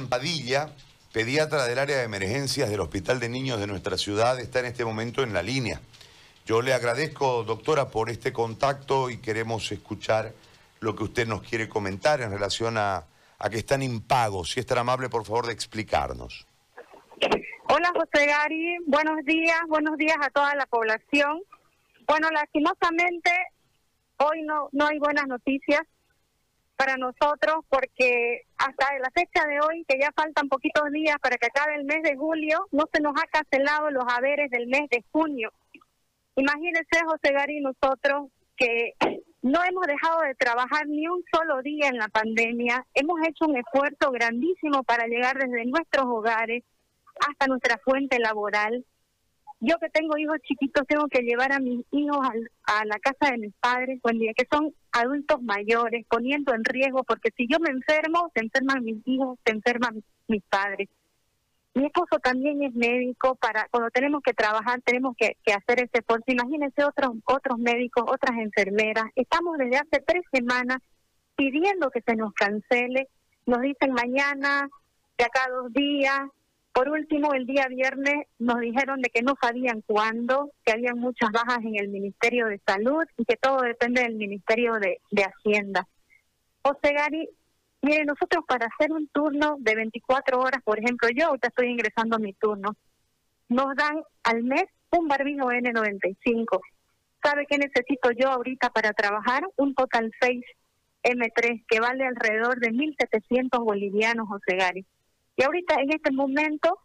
Padilla, 0.00 0.70
pediatra 1.12 1.66
del 1.66 1.78
área 1.78 1.98
de 1.98 2.04
emergencias 2.04 2.70
del 2.70 2.80
Hospital 2.80 3.20
de 3.20 3.28
Niños 3.28 3.60
de 3.60 3.66
nuestra 3.66 3.98
ciudad, 3.98 4.40
está 4.40 4.60
en 4.60 4.66
este 4.66 4.86
momento 4.86 5.22
en 5.22 5.34
la 5.34 5.42
línea. 5.42 5.82
Yo 6.46 6.62
le 6.62 6.72
agradezco, 6.72 7.44
doctora, 7.44 7.88
por 7.88 8.08
este 8.08 8.32
contacto 8.32 9.10
y 9.10 9.18
queremos 9.18 9.70
escuchar 9.70 10.32
lo 10.80 10.96
que 10.96 11.04
usted 11.04 11.26
nos 11.26 11.42
quiere 11.42 11.68
comentar 11.68 12.22
en 12.22 12.30
relación 12.30 12.78
a, 12.78 13.04
que 13.50 13.58
están 13.58 13.82
impagos. 13.82 14.52
Si 14.52 14.60
es 14.60 14.66
tan 14.66 14.78
amable, 14.78 15.10
por 15.10 15.26
favor, 15.26 15.46
de 15.46 15.52
explicarnos. 15.52 16.46
Hola, 17.68 17.92
José 17.94 18.26
Gary. 18.26 18.78
Buenos 18.86 19.22
días, 19.26 19.60
buenos 19.68 19.98
días 19.98 20.16
a 20.22 20.30
toda 20.30 20.54
la 20.54 20.64
población. 20.64 21.42
Bueno, 22.06 22.30
lastimosamente, 22.30 23.30
hoy 24.16 24.42
no, 24.42 24.70
no 24.72 24.86
hay 24.86 24.98
buenas 24.98 25.26
noticias 25.26 25.82
para 26.76 26.96
nosotros 26.96 27.64
porque 27.68 28.46
hasta 28.66 28.98
la 28.98 29.10
fecha 29.10 29.46
de 29.46 29.60
hoy, 29.60 29.84
que 29.88 29.98
ya 29.98 30.12
faltan 30.14 30.48
poquitos 30.48 30.90
días 30.92 31.16
para 31.20 31.36
que 31.36 31.46
acabe 31.46 31.74
el 31.74 31.84
mes 31.84 32.02
de 32.02 32.16
julio, 32.16 32.66
no 32.70 32.84
se 32.92 33.00
nos 33.00 33.12
ha 33.20 33.26
cancelado 33.26 33.90
los 33.90 34.04
haberes 34.06 34.50
del 34.50 34.68
mes 34.68 34.88
de 34.90 35.04
junio. 35.10 35.52
Imagínese, 36.36 37.04
José 37.04 37.32
Gary, 37.32 37.60
nosotros 37.60 38.30
que 38.56 38.94
no 39.42 39.60
hemos 39.64 39.86
dejado 39.86 40.20
de 40.22 40.34
trabajar 40.36 40.86
ni 40.86 41.08
un 41.08 41.24
solo 41.32 41.60
día 41.62 41.88
en 41.88 41.98
la 41.98 42.08
pandemia, 42.08 42.86
hemos 42.94 43.18
hecho 43.26 43.46
un 43.46 43.56
esfuerzo 43.56 44.12
grandísimo 44.12 44.84
para 44.84 45.06
llegar 45.06 45.36
desde 45.36 45.66
nuestros 45.66 46.06
hogares 46.06 46.62
hasta 47.28 47.46
nuestra 47.48 47.78
fuente 47.78 48.18
laboral 48.20 48.84
yo 49.64 49.78
que 49.78 49.88
tengo 49.90 50.18
hijos 50.18 50.38
chiquitos 50.42 50.84
tengo 50.88 51.06
que 51.06 51.22
llevar 51.22 51.52
a 51.52 51.60
mis 51.60 51.84
hijos 51.92 52.18
a 52.64 52.84
la 52.84 52.98
casa 52.98 53.30
de 53.30 53.38
mis 53.38 53.54
padres, 53.60 54.00
que 54.02 54.46
son 54.50 54.74
adultos 54.90 55.40
mayores, 55.40 56.04
poniendo 56.08 56.52
en 56.52 56.64
riesgo, 56.64 57.04
porque 57.04 57.30
si 57.36 57.46
yo 57.48 57.60
me 57.60 57.70
enfermo, 57.70 58.28
se 58.34 58.42
enferman 58.42 58.82
mis 58.82 59.06
hijos, 59.06 59.38
se 59.44 59.52
enferman 59.52 60.02
mis 60.26 60.42
padres. 60.50 60.88
Mi 61.74 61.86
esposo 61.86 62.18
también 62.18 62.60
es 62.64 62.74
médico, 62.74 63.36
para 63.36 63.68
cuando 63.70 63.88
tenemos 63.90 64.20
que 64.22 64.34
trabajar 64.34 64.80
tenemos 64.82 65.16
que, 65.16 65.36
hacer 65.54 65.84
ese 65.84 65.98
esfuerzo. 66.00 66.24
Imagínense 66.26 66.84
otros, 66.84 67.12
otros 67.24 67.56
médicos, 67.58 68.02
otras 68.08 68.36
enfermeras. 68.38 69.04
Estamos 69.14 69.58
desde 69.58 69.76
hace 69.76 70.02
tres 70.04 70.22
semanas 70.32 70.78
pidiendo 71.36 71.88
que 71.92 72.02
se 72.02 72.16
nos 72.16 72.34
cancele. 72.34 73.06
Nos 73.46 73.60
dicen 73.60 73.92
mañana, 73.92 74.68
de 75.16 75.24
acá 75.24 75.48
dos 75.50 75.72
días, 75.72 76.20
por 76.72 76.88
último, 76.88 77.34
el 77.34 77.46
día 77.46 77.66
viernes 77.68 78.26
nos 78.38 78.58
dijeron 78.60 79.02
de 79.02 79.10
que 79.10 79.22
no 79.22 79.34
sabían 79.40 79.82
cuándo, 79.86 80.52
que 80.64 80.72
había 80.72 80.94
muchas 80.94 81.30
bajas 81.30 81.58
en 81.58 81.76
el 81.76 81.88
Ministerio 81.88 82.46
de 82.46 82.60
Salud 82.66 83.04
y 83.18 83.24
que 83.24 83.36
todo 83.36 83.60
depende 83.60 84.02
del 84.02 84.14
Ministerio 84.14 84.74
de, 84.74 84.98
Hacienda. 85.22 85.86
José 86.62 86.94
Gary, 86.94 87.28
mire, 87.82 88.04
nosotros 88.04 88.44
para 88.48 88.66
hacer 88.66 88.90
un 88.90 89.06
turno 89.08 89.56
de 89.58 89.74
24 89.74 90.40
horas, 90.40 90.62
por 90.64 90.78
ejemplo, 90.78 91.08
yo 91.14 91.26
ahorita 91.26 91.48
estoy 91.48 91.68
ingresando 91.68 92.16
a 92.16 92.20
mi 92.20 92.32
turno, 92.32 92.74
nos 93.48 93.76
dan 93.76 94.02
al 94.22 94.42
mes 94.42 94.64
un 94.90 95.08
barbijo 95.08 95.50
N95. 95.50 96.60
¿Sabe 97.22 97.46
qué 97.48 97.58
necesito 97.58 98.10
yo 98.12 98.30
ahorita 98.30 98.70
para 98.70 98.92
trabajar? 98.92 99.42
Un 99.56 99.74
Total 99.74 100.10
6 100.20 100.42
M3 101.02 101.64
que 101.68 101.80
vale 101.80 102.06
alrededor 102.06 102.60
de 102.60 102.70
1.700 102.70 103.62
bolivianos, 103.62 104.28
José 104.28 104.56
Gary. 104.56 104.86
Y 105.36 105.44
ahorita, 105.44 105.74
en 105.80 105.92
este 105.92 106.12
momento, 106.12 106.78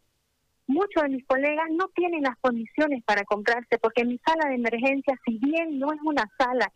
muchos 0.68 1.04
de 1.04 1.10
mis 1.10 1.26
colegas 1.26 1.68
no 1.72 1.88
tienen 1.90 2.24
las 2.24 2.38
condiciones 2.38 3.04
para 3.04 3.24
comprarse, 3.24 3.78
porque 3.80 4.06
mi 4.06 4.20
sala 4.20 4.50
de 4.50 4.56
emergencia, 4.56 5.20
si 5.26 5.38
bien 5.38 5.80
no 5.80 5.92
es 5.94 6.00
una 6.04 6.30
sala 6.38 6.72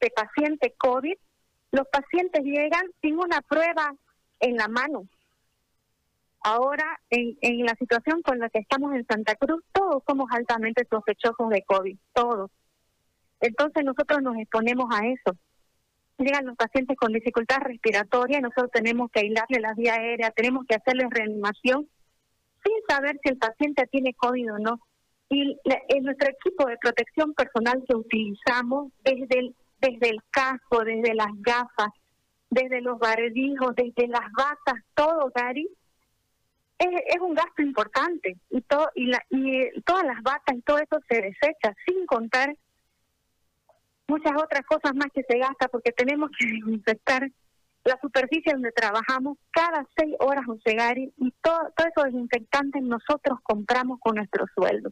de 0.00 0.10
paciente 0.10 0.74
COVID, 0.78 1.14
los 1.72 1.86
pacientes 1.88 2.44
llegan 2.44 2.84
sin 3.02 3.18
una 3.18 3.40
prueba 3.42 3.94
en 4.40 4.56
la 4.56 4.68
mano. 4.68 5.06
Ahora, 6.42 7.00
en, 7.10 7.36
en 7.40 7.64
la 7.64 7.74
situación 7.74 8.22
con 8.22 8.38
la 8.38 8.48
que 8.50 8.60
estamos 8.60 8.94
en 8.94 9.04
Santa 9.06 9.34
Cruz, 9.34 9.64
todos 9.72 10.02
somos 10.06 10.30
altamente 10.30 10.86
sospechosos 10.88 11.48
de 11.48 11.62
COVID, 11.62 11.96
todos. 12.12 12.50
Entonces 13.40 13.84
nosotros 13.84 14.22
nos 14.22 14.36
exponemos 14.36 14.86
a 14.94 15.06
eso 15.06 15.36
llegan 16.18 16.46
los 16.46 16.56
pacientes 16.56 16.96
con 16.96 17.12
dificultad 17.12 17.58
respiratoria, 17.60 18.40
nosotros 18.40 18.70
tenemos 18.72 19.10
que 19.10 19.20
aislarle 19.20 19.60
las 19.60 19.76
vías 19.76 19.98
aéreas, 19.98 20.34
tenemos 20.34 20.64
que 20.66 20.76
hacerles 20.76 21.08
reanimación 21.10 21.88
sin 22.64 22.74
saber 22.88 23.18
si 23.22 23.30
el 23.30 23.38
paciente 23.38 23.86
tiene 23.86 24.14
COVID 24.14 24.54
o 24.54 24.58
no. 24.58 24.80
Y 25.28 25.58
en 25.64 26.04
nuestro 26.04 26.30
equipo 26.30 26.66
de 26.66 26.78
protección 26.78 27.34
personal 27.34 27.82
que 27.86 27.96
utilizamos, 27.96 28.92
desde 29.04 29.38
el, 29.38 29.54
desde 29.80 30.10
el 30.10 30.22
casco, 30.30 30.84
desde 30.84 31.14
las 31.14 31.30
gafas, 31.40 31.88
desde 32.50 32.80
los 32.80 32.98
barbijos, 32.98 33.74
desde 33.74 34.08
las 34.08 34.30
batas, 34.32 34.82
todo, 34.94 35.30
Gary, 35.34 35.68
es, 36.78 36.88
es 37.08 37.20
un 37.20 37.34
gasto 37.34 37.62
importante. 37.62 38.36
Y, 38.50 38.60
todo, 38.62 38.88
y, 38.94 39.06
la, 39.06 39.22
y 39.30 39.80
todas 39.82 40.04
las 40.04 40.22
batas 40.22 40.56
y 40.56 40.62
todo 40.62 40.78
eso 40.78 40.98
se 41.08 41.20
desecha, 41.20 41.74
sin 41.86 42.06
contar 42.06 42.56
muchas 44.08 44.32
otras 44.36 44.62
cosas 44.66 44.94
más 44.94 45.08
que 45.12 45.22
se 45.28 45.38
gasta 45.38 45.68
porque 45.68 45.92
tenemos 45.92 46.30
que 46.38 46.46
desinfectar 46.46 47.28
la 47.84 47.98
superficie 48.00 48.52
donde 48.52 48.72
trabajamos 48.72 49.38
cada 49.50 49.86
seis 49.96 50.14
horas, 50.18 50.44
José 50.44 50.74
Gary, 50.74 51.12
y 51.18 51.32
todo, 51.40 51.72
todo 51.76 51.86
esos 51.86 52.04
desinfectantes 52.12 52.82
nosotros 52.82 53.38
compramos 53.44 54.00
con 54.00 54.16
nuestro 54.16 54.44
sueldo. 54.54 54.90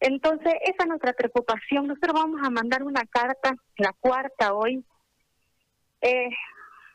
Entonces, 0.00 0.52
esa 0.64 0.82
es 0.82 0.88
nuestra 0.88 1.12
preocupación. 1.12 1.86
Nosotros 1.86 2.12
vamos 2.14 2.40
a 2.42 2.50
mandar 2.50 2.82
una 2.82 3.04
carta, 3.06 3.54
la 3.78 3.92
cuarta 4.00 4.52
hoy, 4.52 4.84
eh, 6.02 6.28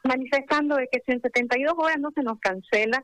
manifestando 0.04 0.76
de 0.76 0.88
que 0.92 1.02
si 1.06 1.14
en 1.14 1.22
72 1.22 1.74
horas 1.78 1.98
no 2.00 2.12
se 2.12 2.22
nos 2.22 2.40
cancela, 2.40 3.04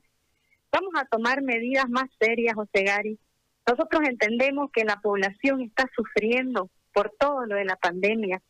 vamos 0.71 0.91
a 0.97 1.05
tomar 1.05 1.41
medidas 1.41 1.89
más 1.89 2.09
serias, 2.19 2.53
José 2.53 2.83
Gary. 2.83 3.17
Nosotros 3.65 4.01
entendemos 4.07 4.69
que 4.71 4.83
la 4.83 4.97
población 4.97 5.61
está 5.61 5.89
sufriendo 5.95 6.69
por 6.93 7.11
todo 7.19 7.45
lo 7.45 7.55
de 7.55 7.65
la 7.65 7.75
pandemia, 7.75 8.41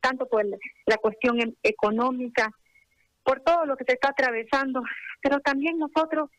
tanto 0.00 0.26
por 0.26 0.44
la 0.44 0.96
cuestión 0.96 1.56
económica, 1.62 2.50
por 3.22 3.40
todo 3.40 3.64
lo 3.66 3.76
que 3.76 3.84
se 3.84 3.94
está 3.94 4.08
atravesando, 4.08 4.82
pero 5.22 5.40
también 5.40 5.78
nosotros, 5.78 6.30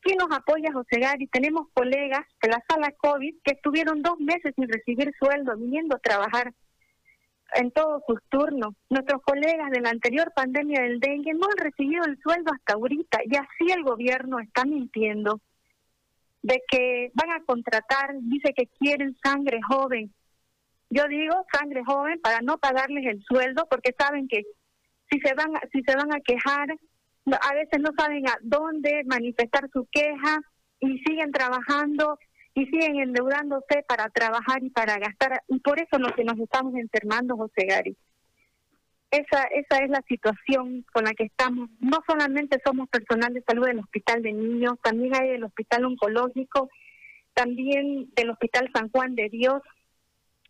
¿quién 0.00 0.16
nos 0.18 0.36
apoya, 0.36 0.72
José 0.72 0.98
Gary? 1.00 1.26
Tenemos 1.26 1.68
colegas 1.72 2.26
de 2.42 2.48
la 2.48 2.62
sala 2.68 2.92
COVID 2.92 3.36
que 3.44 3.52
estuvieron 3.52 4.02
dos 4.02 4.18
meses 4.18 4.54
sin 4.56 4.68
recibir 4.68 5.12
sueldo, 5.18 5.56
viniendo 5.56 5.96
a 5.96 6.00
trabajar 6.00 6.52
en 7.54 7.70
todos 7.70 8.02
sus 8.06 8.20
turnos. 8.28 8.74
Nuestros 8.88 9.22
colegas 9.22 9.70
de 9.70 9.80
la 9.80 9.90
anterior 9.90 10.32
pandemia 10.34 10.82
del 10.82 11.00
dengue 11.00 11.34
no 11.34 11.46
han 11.46 11.64
recibido 11.64 12.04
el 12.04 12.18
sueldo 12.20 12.52
hasta 12.52 12.74
ahorita 12.74 13.20
y 13.24 13.36
así 13.36 13.72
el 13.72 13.82
gobierno 13.82 14.38
está 14.38 14.64
mintiendo 14.64 15.40
de 16.42 16.62
que 16.70 17.10
van 17.14 17.30
a 17.30 17.44
contratar, 17.44 18.14
dice 18.22 18.54
que 18.56 18.66
quieren 18.78 19.16
sangre 19.22 19.60
joven, 19.68 20.12
yo 20.90 21.06
digo 21.08 21.44
sangre 21.52 21.82
joven 21.84 22.20
para 22.20 22.40
no 22.40 22.58
pagarles 22.58 23.06
el 23.06 23.22
sueldo 23.22 23.66
porque 23.70 23.94
saben 23.98 24.28
que 24.28 24.42
si 25.10 25.20
se 25.20 25.34
van 25.34 25.52
si 25.72 25.82
se 25.82 25.96
van 25.96 26.12
a 26.12 26.20
quejar 26.20 26.68
a 27.26 27.54
veces 27.54 27.80
no 27.80 27.90
saben 27.96 28.28
a 28.28 28.36
dónde 28.42 29.02
manifestar 29.06 29.68
su 29.72 29.86
queja 29.90 30.40
y 30.80 30.98
siguen 31.00 31.32
trabajando 31.32 32.18
y 32.54 32.66
siguen 32.66 32.96
endeudándose 32.96 33.84
para 33.86 34.08
trabajar 34.08 34.62
y 34.62 34.70
para 34.70 34.96
gastar. 34.96 35.42
Y 35.48 35.60
por 35.60 35.80
eso 35.80 35.98
nos 35.98 36.12
que 36.12 36.24
nos 36.24 36.38
estamos 36.38 36.74
enfermando 36.74 37.36
José 37.36 37.66
Gary. 37.66 37.96
Esa 39.10 39.44
esa 39.44 39.84
es 39.84 39.90
la 39.90 40.02
situación 40.08 40.84
con 40.92 41.04
la 41.04 41.12
que 41.12 41.24
estamos. 41.24 41.68
No 41.80 41.98
solamente 42.06 42.60
somos 42.64 42.88
personal 42.88 43.34
de 43.34 43.42
salud 43.42 43.66
del 43.66 43.80
hospital 43.80 44.22
de 44.22 44.32
niños 44.32 44.74
también 44.82 45.14
hay 45.14 45.30
del 45.30 45.44
hospital 45.44 45.84
oncológico 45.84 46.68
también 47.34 48.10
del 48.14 48.30
hospital 48.30 48.70
San 48.74 48.90
Juan 48.90 49.14
de 49.14 49.28
Dios 49.28 49.62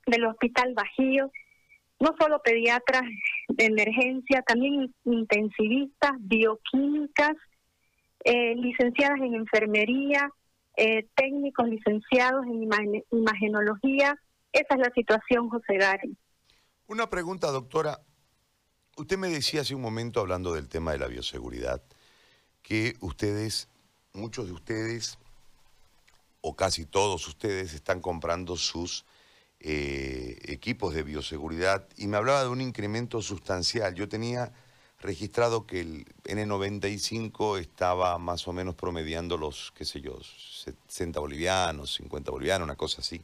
del 0.07 0.27
Hospital 0.27 0.75
Bajío, 0.75 1.31
no 2.01 2.15
solo 2.19 2.41
pediatras 2.43 3.03
de 3.49 3.67
emergencia, 3.67 4.43
también 4.43 4.95
intensivistas, 5.05 6.13
bioquímicas, 6.19 7.37
eh, 8.25 8.55
licenciadas 8.57 9.21
en 9.21 9.35
enfermería, 9.35 10.31
eh, 10.77 11.07
técnicos 11.15 11.69
licenciados 11.69 12.47
en 12.47 12.71
imagenología. 13.11 14.19
Esa 14.53 14.75
es 14.75 14.81
la 14.81 14.93
situación, 14.95 15.49
José 15.51 15.77
Gary. 15.77 16.17
Una 16.87 17.09
pregunta, 17.09 17.49
doctora. 17.49 18.01
Usted 18.97 19.19
me 19.19 19.29
decía 19.29 19.61
hace 19.61 19.75
un 19.75 19.83
momento, 19.83 20.21
hablando 20.21 20.55
del 20.55 20.69
tema 20.69 20.93
de 20.93 20.99
la 20.99 21.07
bioseguridad, 21.07 21.83
que 22.63 22.95
ustedes, 23.01 23.69
muchos 24.13 24.47
de 24.47 24.53
ustedes, 24.53 25.19
o 26.41 26.57
casi 26.57 26.87
todos 26.87 27.29
ustedes, 27.29 27.75
están 27.75 28.01
comprando 28.01 28.57
sus 28.57 29.05
eh, 29.61 30.39
equipos 30.45 30.95
de 30.95 31.03
bioseguridad 31.03 31.87
y 31.97 32.07
me 32.07 32.17
hablaba 32.17 32.43
de 32.43 32.49
un 32.49 32.61
incremento 32.61 33.21
sustancial. 33.21 33.95
Yo 33.95 34.09
tenía 34.09 34.53
registrado 35.01 35.67
que 35.67 35.81
el 35.81 36.07
N95 36.25 37.59
estaba 37.59 38.19
más 38.19 38.47
o 38.49 38.53
menos 38.53 38.75
promediando 38.75 39.37
los, 39.37 39.73
qué 39.77 39.85
sé 39.85 40.01
yo, 40.01 40.19
60 40.89 41.21
bolivianos, 41.21 41.95
50 41.95 42.31
bolivianos, 42.31 42.65
una 42.65 42.77
cosa 42.77 43.01
así. 43.01 43.23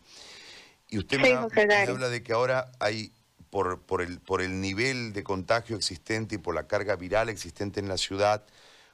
Y 0.88 0.98
usted 0.98 1.18
me, 1.18 1.32
habla 1.32 2.08
de 2.08 2.22
que 2.22 2.32
ahora 2.32 2.70
hay, 2.80 3.12
por, 3.50 3.80
por, 3.80 4.02
el, 4.02 4.20
por 4.20 4.40
el 4.40 4.60
nivel 4.60 5.12
de 5.12 5.24
contagio 5.24 5.76
existente 5.76 6.36
y 6.36 6.38
por 6.38 6.54
la 6.54 6.66
carga 6.66 6.96
viral 6.96 7.28
existente 7.28 7.80
en 7.80 7.88
la 7.88 7.96
ciudad, 7.96 8.44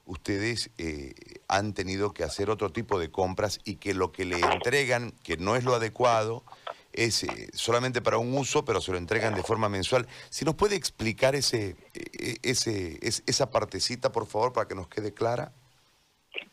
ustedes 0.05 0.69
eh, 0.77 1.13
han 1.47 1.73
tenido 1.73 2.13
que 2.13 2.23
hacer 2.23 2.49
otro 2.49 2.71
tipo 2.71 2.99
de 2.99 3.09
compras 3.09 3.59
y 3.63 3.75
que 3.75 3.93
lo 3.93 4.11
que 4.11 4.25
le 4.25 4.39
entregan, 4.39 5.11
que 5.23 5.37
no 5.37 5.55
es 5.55 5.63
lo 5.63 5.75
adecuado, 5.75 6.43
es 6.93 7.23
eh, 7.23 7.49
solamente 7.53 8.01
para 8.01 8.17
un 8.17 8.37
uso, 8.37 8.63
pero 8.63 8.79
se 8.79 8.91
lo 8.91 8.97
entregan 8.97 9.35
de 9.35 9.43
forma 9.43 9.69
mensual. 9.69 10.07
Si 10.29 10.45
nos 10.45 10.55
puede 10.55 10.75
explicar 10.75 11.35
ese, 11.35 11.75
eh, 11.93 12.37
ese, 12.43 12.99
esa 13.01 13.49
partecita, 13.49 14.11
por 14.11 14.27
favor, 14.27 14.53
para 14.53 14.67
que 14.67 14.75
nos 14.75 14.87
quede 14.87 15.13
clara. 15.13 15.51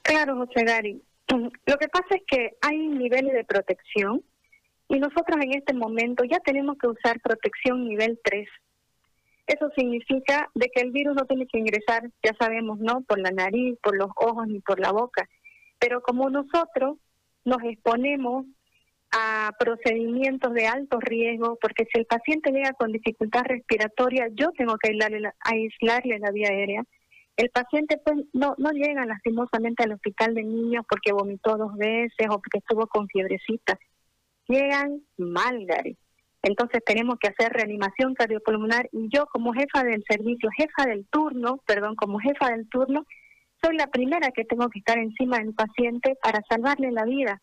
Claro, 0.03 0.37
José 0.37 0.65
Gary. 0.65 1.03
Lo 1.29 1.77
que 1.77 1.89
pasa 1.89 2.17
es 2.17 2.23
que 2.27 2.57
hay 2.61 2.79
niveles 2.79 3.33
de 3.33 3.45
protección 3.45 4.23
y 4.89 4.99
nosotros 4.99 5.39
en 5.41 5.55
este 5.55 5.75
momento 5.75 6.25
ya 6.25 6.41
tenemos 6.41 6.77
que 6.79 6.89
usar 6.89 7.21
protección 7.21 7.87
nivel 7.87 8.19
3. 8.25 8.49
Eso 9.47 9.71
significa 9.77 10.49
de 10.55 10.69
que 10.69 10.81
el 10.81 10.91
virus 10.91 11.17
no 11.17 11.27
tiene 11.27 11.47
que 11.47 11.59
ingresar, 11.59 12.09
ya 12.23 12.35
sabemos, 12.39 12.79
no 12.79 13.03
por 13.03 13.19
la 13.19 13.31
nariz, 13.31 13.79
por 13.83 13.97
los 13.97 14.11
ojos 14.17 14.47
ni 14.47 14.61
por 14.61 14.81
la 14.81 14.93
boca. 14.93 15.29
Pero 15.79 16.03
como 16.03 16.31
nosotros 16.31 16.99
nos 17.45 17.63
exponemos 17.65 18.47
a 19.13 19.53
procedimientos 19.59 20.53
de 20.55 20.67
alto 20.67 21.01
riesgo, 21.01 21.59
porque 21.61 21.85
si 21.93 21.99
el 21.99 22.07
paciente 22.07 22.53
llega 22.53 22.73
con 22.73 22.93
dificultad 22.93 23.43
respiratoria, 23.45 24.29
yo 24.33 24.51
tengo 24.53 24.77
que 24.79 24.91
aislarle, 24.91 25.31
aislarle 25.41 26.19
la 26.19 26.31
vía 26.31 26.49
aérea. 26.49 26.85
El 27.37 27.51
paciente 27.51 27.99
pues 28.05 28.19
no, 28.33 28.55
no 28.59 28.71
llega 28.71 29.05
lastimosamente 29.07 29.83
al 29.83 29.93
hospital 29.93 30.35
de 30.35 30.45
niños 30.45 30.85
porque 30.89 31.13
vomitó 31.13 31.57
dos 31.57 31.75
veces 31.77 32.27
o 32.29 32.39
porque 32.39 32.59
estuvo 32.59 32.87
con 32.87 33.09
fiebrecita. 33.09 33.79
Llegan 34.47 35.03
mal, 35.17 35.65
Gary. 35.67 35.97
Entonces 36.43 36.83
tenemos 36.85 37.19
que 37.19 37.29
hacer 37.29 37.53
reanimación 37.53 38.15
cardiopulmonar 38.15 38.89
y 38.93 39.09
yo 39.15 39.27
como 39.27 39.53
jefa 39.53 39.85
del 39.85 40.05
servicio, 40.09 40.49
jefa 40.57 40.87
del 40.89 41.07
turno, 41.07 41.63
perdón, 41.67 41.97
como 41.97 42.19
jefa 42.19 42.51
del 42.51 42.69
turno, 42.69 43.05
soy 43.63 43.77
la 43.77 43.89
primera 43.89 44.31
que 44.31 44.45
tengo 44.45 44.69
que 44.71 44.79
estar 44.79 44.99
encima 44.99 45.39
del 45.39 45.55
paciente 45.55 46.17
para 46.23 46.41
salvarle 46.49 46.93
la 46.93 47.05
vida. 47.05 47.43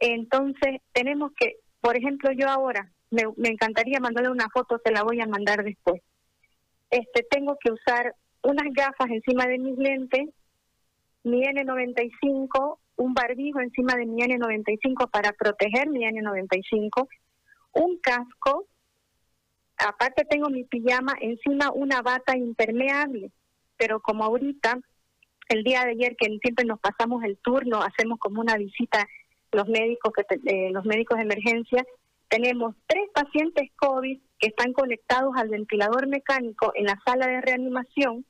Entonces 0.00 0.80
tenemos 0.92 1.32
que, 1.38 1.56
por 1.80 1.96
ejemplo, 1.96 2.30
yo 2.32 2.48
ahora, 2.48 2.90
me, 3.10 3.22
encantaría 3.48 4.00
mandarle 4.00 4.30
una 4.30 4.48
foto, 4.50 4.80
se 4.84 4.92
la 4.92 5.02
voy 5.02 5.20
a 5.20 5.26
mandar 5.26 5.64
después. 5.64 6.02
Este, 6.90 7.26
tengo 7.30 7.56
que 7.62 7.72
usar 7.72 8.14
unas 8.42 8.72
gafas 8.72 9.10
encima 9.10 9.46
de 9.46 9.58
mis 9.58 9.76
lentes, 9.76 10.28
mi 11.24 11.42
N95, 11.42 12.78
un 12.96 13.14
barbijo 13.14 13.60
encima 13.60 13.94
de 13.96 14.06
mi 14.06 14.22
N95 14.22 15.10
para 15.10 15.32
proteger 15.32 15.88
mi 15.88 16.00
N95, 16.04 17.08
un 17.72 17.98
casco, 17.98 18.66
aparte 19.76 20.24
tengo 20.24 20.48
mi 20.48 20.64
pijama, 20.64 21.14
encima 21.20 21.70
una 21.72 22.02
bata 22.02 22.36
impermeable, 22.36 23.30
pero 23.76 24.00
como 24.00 24.24
ahorita, 24.24 24.78
el 25.48 25.64
día 25.64 25.84
de 25.84 25.92
ayer 25.92 26.16
que 26.16 26.26
siempre 26.42 26.64
nos 26.64 26.80
pasamos 26.80 27.24
el 27.24 27.38
turno, 27.38 27.82
hacemos 27.82 28.18
como 28.18 28.40
una 28.40 28.56
visita 28.56 29.06
los 29.52 29.68
médicos 29.68 30.12
que 30.14 30.24
eh, 30.46 30.70
los 30.72 30.84
médicos 30.84 31.18
de 31.18 31.24
emergencia, 31.24 31.84
tenemos 32.28 32.74
tres 32.86 33.08
pacientes 33.14 33.70
COVID 33.76 34.20
que 34.38 34.48
están 34.48 34.72
conectados 34.72 35.34
al 35.36 35.48
ventilador 35.48 36.06
mecánico 36.06 36.72
en 36.74 36.84
la 36.84 37.00
sala 37.04 37.26
de 37.26 37.40
reanimación, 37.40 38.24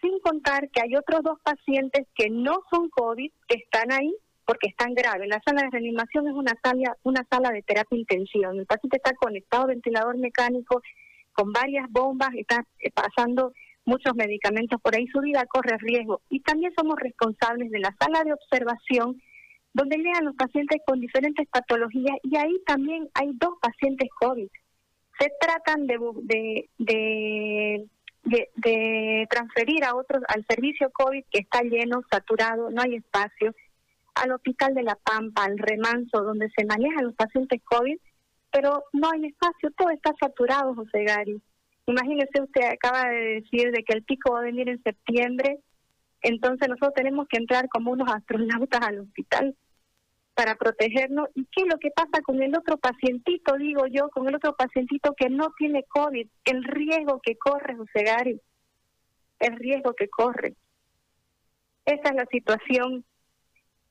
sin 0.00 0.18
contar 0.20 0.68
que 0.70 0.82
hay 0.82 0.96
otros 0.96 1.22
dos 1.22 1.38
pacientes 1.42 2.06
que 2.14 2.30
no 2.30 2.62
son 2.70 2.88
COVID 2.90 3.30
que 3.48 3.56
están 3.56 3.92
ahí 3.92 4.14
porque 4.44 4.68
están 4.68 4.94
graves. 4.94 5.28
La 5.28 5.40
sala 5.44 5.62
de 5.62 5.70
reanimación 5.70 6.26
es 6.26 6.34
una 6.34 6.54
sala, 6.62 6.96
una 7.02 7.26
sala 7.30 7.50
de 7.50 7.62
terapia 7.62 7.98
intensiva. 7.98 8.50
El 8.50 8.66
paciente 8.66 8.96
está 8.96 9.12
conectado 9.14 9.64
al 9.64 9.70
ventilador 9.70 10.16
mecánico 10.16 10.80
con 11.32 11.52
varias 11.52 11.86
bombas, 11.90 12.30
está 12.34 12.64
eh, 12.80 12.90
pasando 12.90 13.52
muchos 13.84 14.14
medicamentos 14.14 14.80
por 14.80 14.94
ahí, 14.94 15.06
su 15.08 15.20
vida 15.20 15.46
corre 15.46 15.76
riesgo. 15.78 16.20
Y 16.28 16.40
también 16.40 16.72
somos 16.78 16.96
responsables 16.98 17.70
de 17.70 17.78
la 17.78 17.94
sala 18.00 18.24
de 18.24 18.32
observación 18.32 19.20
donde 19.72 19.96
llegan 19.96 20.24
los 20.24 20.34
pacientes 20.34 20.80
con 20.86 21.00
diferentes 21.00 21.46
patologías 21.48 22.16
y 22.22 22.36
ahí 22.36 22.60
también 22.66 23.08
hay 23.14 23.30
dos 23.34 23.54
pacientes 23.60 24.08
COVID. 24.18 24.48
Se 25.18 25.32
tratan 25.40 25.86
de, 25.86 26.68
de, 26.78 27.88
de, 28.24 29.26
transferir 29.30 29.84
a 29.84 29.94
otros 29.94 30.22
al 30.28 30.44
servicio 30.48 30.90
COVID 30.90 31.24
que 31.30 31.40
está 31.40 31.62
lleno, 31.62 32.02
saturado, 32.10 32.70
no 32.70 32.82
hay 32.82 32.96
espacio 32.96 33.54
al 34.14 34.32
Hospital 34.32 34.74
de 34.74 34.82
la 34.82 34.96
Pampa, 34.96 35.44
al 35.44 35.58
Remanso, 35.58 36.22
donde 36.22 36.48
se 36.56 36.64
manejan 36.64 37.04
los 37.04 37.14
pacientes 37.14 37.60
COVID, 37.64 37.96
pero 38.50 38.84
no 38.92 39.10
hay 39.10 39.26
espacio, 39.26 39.70
todo 39.76 39.90
está 39.90 40.12
saturado, 40.20 40.74
José 40.74 41.04
Gary. 41.04 41.40
Imagínese 41.86 42.42
usted, 42.42 42.64
acaba 42.64 43.08
de 43.08 43.40
decir 43.40 43.70
de 43.70 43.82
que 43.84 43.94
el 43.94 44.02
pico 44.02 44.32
va 44.32 44.40
a 44.40 44.44
venir 44.44 44.68
en 44.68 44.82
septiembre, 44.82 45.60
entonces 46.22 46.68
nosotros 46.68 46.94
tenemos 46.94 47.28
que 47.28 47.38
entrar 47.38 47.68
como 47.68 47.92
unos 47.92 48.10
astronautas 48.12 48.80
al 48.80 49.00
hospital 49.00 49.56
para 50.34 50.56
protegernos. 50.56 51.28
¿Y 51.34 51.46
qué 51.46 51.62
es 51.62 51.68
lo 51.68 51.78
que 51.78 51.90
pasa 51.90 52.22
con 52.22 52.42
el 52.42 52.56
otro 52.56 52.76
pacientito, 52.76 53.56
digo 53.56 53.86
yo, 53.86 54.08
con 54.10 54.28
el 54.28 54.36
otro 54.36 54.54
pacientito 54.54 55.14
que 55.16 55.28
no 55.28 55.52
tiene 55.58 55.84
COVID? 55.84 56.28
El 56.44 56.64
riesgo 56.64 57.20
que 57.20 57.36
corre, 57.36 57.76
José 57.76 58.04
Gary, 58.04 58.40
el 59.40 59.56
riesgo 59.56 59.94
que 59.94 60.08
corre. 60.08 60.54
Esa 61.84 62.10
es 62.10 62.14
la 62.14 62.26
situación 62.30 63.04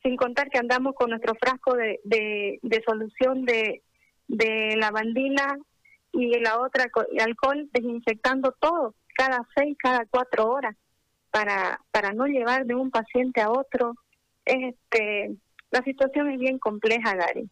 sin 0.04 0.16
contar 0.16 0.50
que 0.50 0.60
andamos 0.60 0.96
con 0.96 1.10
nuestro 1.10 1.34
frasco 1.36 1.76
de, 1.76 2.00
de, 2.04 2.84
solución 2.86 3.44
de, 3.44 3.82
de 4.28 4.76
lavandina 4.78 5.58
y 6.14 6.40
la 6.40 6.60
otra 6.60 6.86
alcohol 7.20 7.70
desinfectando 7.74 8.54
todo 8.60 8.94
cada 9.16 9.46
seis, 9.56 9.76
cada 9.80 10.06
cuatro 10.06 10.50
horas 10.50 10.76
para 11.38 11.80
para 11.92 12.14
no 12.14 12.26
llevar 12.26 12.66
de 12.66 12.74
un 12.74 12.90
paciente 12.90 13.42
a 13.42 13.52
otro. 13.52 13.94
Este, 14.44 15.36
la 15.70 15.84
situación 15.84 16.32
es 16.32 16.40
bien 16.40 16.58
compleja, 16.58 17.16
Gary. 17.16 17.50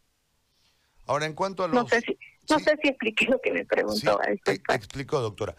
Ahora, 1.08 1.28
en 1.28 1.34
cuanto 1.34 1.64
a 1.64 1.68
los... 1.68 1.76
No 1.76 1.88
sé 1.88 2.02
si, 2.02 2.18
no 2.50 2.58
sé 2.58 2.78
si 2.82 2.88
expliqué 2.88 3.26
lo 3.26 3.40
que 3.40 3.52
me 3.52 3.64
preguntó. 3.64 4.20
Sí, 4.46 4.60
explicó, 4.70 5.20
doctora. 5.22 5.56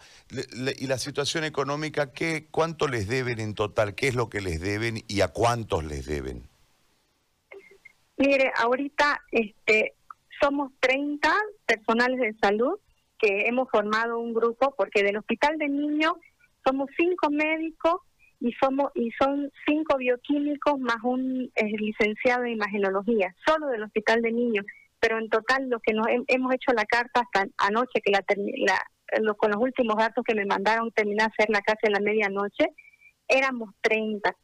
¿Y 0.77 0.87
la 0.87 0.97
situación 0.97 1.45
económica, 1.45 2.11
qué, 2.11 2.47
cuánto 2.51 2.87
les 2.89 3.07
deben 3.07 3.39
en 3.39 3.53
total? 3.53 3.95
¿Qué 3.95 4.09
es 4.09 4.15
lo 4.15 4.29
que 4.29 4.41
les 4.41 4.59
deben 4.59 5.03
y 5.07 5.21
a 5.21 5.29
cuántos 5.29 5.85
les 5.85 6.05
deben? 6.05 6.43
Mire, 8.17 8.51
ahorita 8.57 9.21
este, 9.31 9.93
somos 10.41 10.73
30 10.81 11.33
personales 11.65 12.19
de 12.19 12.35
salud 12.41 12.77
que 13.19 13.47
hemos 13.47 13.69
formado 13.69 14.19
un 14.19 14.33
grupo 14.33 14.73
porque 14.75 15.03
del 15.03 15.17
hospital 15.17 15.57
de 15.57 15.69
niños 15.69 16.13
somos 16.65 16.89
cinco 16.97 17.29
médicos 17.29 18.01
y 18.39 18.51
somos 18.53 18.91
y 18.95 19.11
son 19.19 19.51
cinco 19.65 19.97
bioquímicos 19.97 20.79
más 20.79 20.97
un 21.03 21.51
eh, 21.55 21.65
licenciado 21.77 22.43
en 22.43 22.53
imagenología, 22.53 23.35
solo 23.45 23.67
del 23.67 23.83
hospital 23.83 24.21
de 24.21 24.31
niños. 24.31 24.65
Pero 24.99 25.19
en 25.19 25.29
total 25.29 25.69
lo 25.69 25.79
que 25.79 25.93
nos 25.93 26.07
hemos 26.27 26.53
hecho 26.53 26.71
la 26.73 26.85
carta 26.85 27.21
hasta 27.21 27.47
anoche 27.57 28.01
que 28.03 28.11
la, 28.11 28.23
la 28.57 29.33
con 29.35 29.51
los 29.51 29.61
últimos 29.61 29.95
datos 29.95 30.23
que 30.25 30.35
me 30.35 30.45
mandaron 30.45 30.91
terminé 30.91 31.23
a 31.23 31.27
hacer 31.27 31.49
la 31.49 31.61
casi 31.61 31.87
a 31.87 31.91
la 31.91 31.99
medianoche, 31.99 32.65
éramos 33.27 33.69
30. 33.81 34.35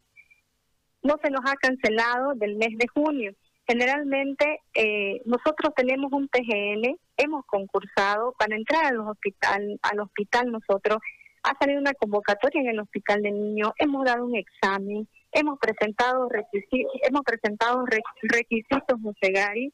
No 1.02 1.16
se 1.22 1.32
nos 1.32 1.42
ha 1.46 1.56
cancelado 1.56 2.34
del 2.36 2.56
mes 2.56 2.78
de 2.78 2.88
junio 2.88 3.34
Generalmente 3.68 4.60
eh, 4.74 5.22
nosotros 5.26 5.74
tenemos 5.76 6.12
un 6.12 6.28
TGN, 6.28 6.98
hemos 7.16 7.46
concursado 7.46 8.34
para 8.38 8.58
entrar 8.58 8.86
al 8.86 9.00
hospital, 9.00 9.80
al 9.82 10.00
hospital 10.02 10.52
nosotros 10.52 10.98
ha 11.44 11.58
salido 11.58 11.80
una 11.80 11.94
convocatoria 11.94 12.62
en 12.62 12.70
el 12.70 12.80
hospital 12.80 13.22
de 13.22 13.32
niños, 13.32 13.72
hemos 13.78 14.06
dado 14.06 14.26
un 14.26 14.36
examen, 14.36 15.08
hemos 15.32 15.60
presentado 15.60 16.30
requisitos, 16.30 16.92
hemos 17.04 17.22
presentado 17.24 17.86
requisitos 18.22 19.00
Musegari 19.00 19.74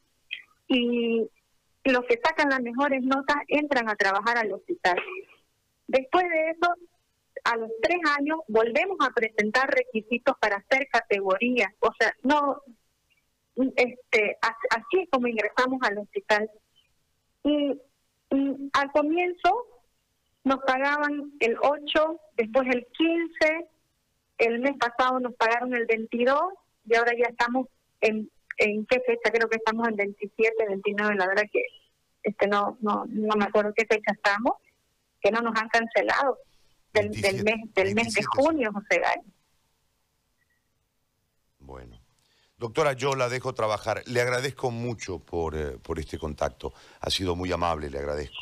y 0.68 1.30
los 1.84 2.06
que 2.06 2.20
sacan 2.24 2.50
las 2.50 2.62
mejores 2.62 3.04
notas 3.04 3.38
entran 3.48 3.90
a 3.90 3.96
trabajar 3.96 4.38
al 4.38 4.52
hospital. 4.52 4.98
Después 5.88 6.26
de 6.30 6.52
eso, 6.52 6.74
a 7.44 7.58
los 7.58 7.70
tres 7.82 8.00
años 8.18 8.40
volvemos 8.48 8.98
a 9.02 9.12
presentar 9.12 9.70
requisitos 9.70 10.36
para 10.40 10.58
hacer 10.58 10.88
categorías, 10.92 11.72
o 11.80 11.92
sea, 12.00 12.14
no 12.24 12.62
este, 13.76 14.38
así 14.42 15.02
es 15.02 15.10
como 15.10 15.28
ingresamos 15.28 15.80
al 15.82 15.98
hospital. 15.98 16.50
Y, 17.44 17.80
al 18.74 18.92
comienzo 18.92 19.66
nos 20.44 20.60
pagaban 20.60 21.34
el 21.40 21.58
8, 21.62 22.20
después 22.38 22.68
el 22.70 22.88
15, 22.88 23.68
el 24.40 24.60
mes 24.60 24.76
pasado 24.78 25.20
nos 25.20 25.34
pagaron 25.36 25.74
el 25.74 25.86
22 25.86 26.40
y 26.86 26.96
ahora 26.96 27.12
ya 27.18 27.28
estamos 27.30 27.68
en, 28.02 28.30
en 28.58 28.86
qué 28.86 29.02
fecha, 29.06 29.32
creo 29.32 29.50
que 29.50 29.58
estamos 29.58 29.88
en 29.88 29.96
27, 29.96 30.66
29, 30.68 31.16
la 31.16 31.28
verdad 31.28 31.44
que 31.52 31.64
este 32.24 32.48
no 32.48 32.78
no 32.82 33.06
no 33.08 33.36
me 33.36 33.46
acuerdo 33.46 33.74
qué 33.76 33.86
fecha 33.86 34.12
estamos, 34.12 34.54
que 35.22 35.32
no 35.32 35.42
nos 35.42 35.56
han 35.60 35.70
cancelado 35.70 36.38
del, 36.94 37.12
del 37.12 37.44
mes 37.44 37.74
del 37.74 37.96
mes 37.96 38.14
de 38.14 38.24
junio, 38.24 38.72
José 38.74 39.00
Gay. 39.00 39.22
Bueno. 41.60 42.00
Doctora, 42.58 42.92
yo 42.92 43.16
la 43.16 43.30
dejo 43.30 43.54
trabajar. 43.54 44.04
Le 44.06 44.20
agradezco 44.20 44.70
mucho 44.70 45.20
por, 45.20 45.56
eh, 45.56 45.78
por 45.82 45.98
este 45.98 46.18
contacto. 46.18 46.74
Ha 47.00 47.10
sido 47.10 47.34
muy 47.34 47.50
amable, 47.54 47.90
le 47.90 48.00
agradezco. 48.00 48.36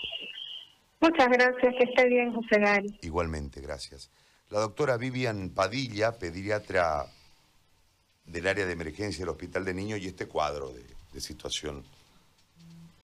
Muchas 0.99 1.27
gracias, 1.29 1.75
que 1.77 1.83
esté 1.83 2.07
bien, 2.07 2.33
José 2.33 2.59
Gary. 2.59 2.99
Igualmente, 3.01 3.61
gracias. 3.61 4.09
la 4.49 4.59
doctora 4.59 4.97
Vivian 4.97 5.49
Padilla, 5.49 6.17
pediatra 6.17 7.05
del 8.25 8.47
área 8.47 8.65
de 8.65 8.73
emergencia 8.73 9.19
del 9.19 9.29
Hospital 9.29 9.65
de 9.65 9.73
Niños, 9.73 9.99
y 9.99 10.07
este 10.07 10.27
cuadro 10.27 10.71
de, 10.71 11.21
situación 11.21 11.83